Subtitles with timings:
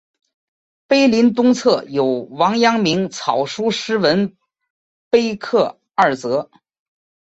[0.87, 4.35] 碑体东侧有王阳明草书诗文
[5.11, 6.49] 碑刻二则。